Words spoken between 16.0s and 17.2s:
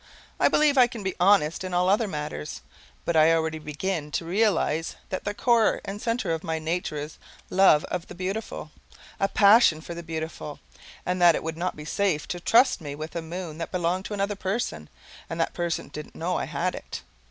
know I had it.